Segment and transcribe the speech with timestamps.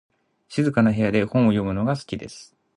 [0.49, 2.55] 静かな部屋で本を読む時間が好きです。